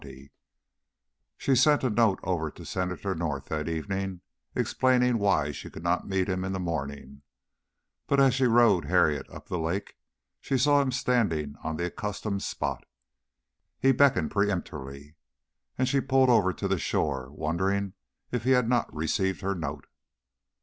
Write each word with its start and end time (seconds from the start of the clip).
XX 0.01 0.31
She 1.37 1.55
sent 1.55 1.83
a 1.83 1.89
note 1.91 2.19
over 2.23 2.49
to 2.49 2.65
Senator 2.65 3.13
North 3.13 3.49
that 3.49 3.69
evening, 3.69 4.21
explaining 4.55 5.19
why 5.19 5.51
she 5.51 5.69
could 5.69 5.83
not 5.83 6.07
meet 6.07 6.27
him 6.27 6.43
in 6.43 6.53
the 6.53 6.59
morning; 6.59 7.21
but 8.07 8.19
as 8.19 8.33
she 8.33 8.45
rowed 8.45 8.85
Harriet 8.85 9.29
up 9.29 9.47
the 9.47 9.59
lake, 9.59 9.99
she 10.39 10.57
saw 10.57 10.81
him 10.81 10.91
standing 10.91 11.55
on 11.63 11.77
the 11.77 11.85
accustomed 11.85 12.41
spot. 12.41 12.87
He 13.77 13.91
beckoned 13.91 14.31
peremptorily, 14.31 15.17
and 15.77 15.87
she 15.87 16.01
pulled 16.01 16.31
over 16.31 16.51
to 16.51 16.67
the 16.67 16.79
shore, 16.79 17.29
wondering 17.29 17.93
if 18.31 18.43
he 18.43 18.53
had 18.57 18.67
not 18.67 18.91
received 18.91 19.41
her 19.41 19.53
note. 19.53 19.85